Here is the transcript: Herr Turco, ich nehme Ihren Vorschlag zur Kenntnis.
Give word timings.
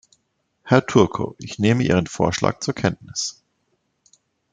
Herr 0.63 0.83
Turco, 0.83 1.35
ich 1.37 1.59
nehme 1.59 1.83
Ihren 1.83 2.07
Vorschlag 2.07 2.61
zur 2.61 2.73
Kenntnis. 2.73 3.43